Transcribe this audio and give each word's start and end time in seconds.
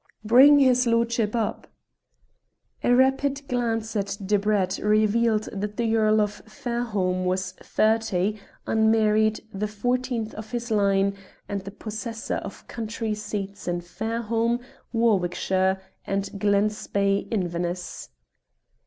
"Bring 0.25 0.57
his 0.57 0.87
lordship 0.87 1.35
up." 1.35 1.67
A 2.83 2.91
rapid 2.95 3.47
glance 3.47 3.95
at 3.95 4.17
"Debrett" 4.25 4.79
revealed 4.83 5.43
that 5.53 5.77
the 5.77 5.95
Earl 5.95 6.21
of 6.21 6.41
Fairholme 6.47 7.23
was 7.25 7.51
thirty, 7.51 8.39
unmarried, 8.65 9.41
the 9.53 9.67
fourteenth 9.67 10.33
of 10.33 10.49
his 10.49 10.71
line, 10.71 11.15
and 11.47 11.61
the 11.61 11.69
possessor 11.71 12.37
of 12.37 12.67
country 12.67 13.13
seats 13.13 13.67
at 13.67 13.83
Fairholme, 13.83 14.59
Warwickshire, 14.91 15.79
and 16.07 16.31
Glen 16.39 16.71
Spey, 16.71 17.27
Inverness. 17.29 18.09